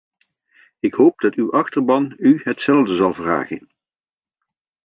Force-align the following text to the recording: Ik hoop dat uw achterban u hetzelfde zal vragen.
Ik 0.79 0.93
hoop 0.93 1.19
dat 1.19 1.33
uw 1.33 1.51
achterban 1.53 2.13
u 2.17 2.39
hetzelfde 2.43 2.95
zal 2.95 3.13
vragen. 3.13 3.69